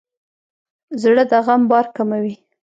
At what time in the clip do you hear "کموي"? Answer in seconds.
1.95-2.35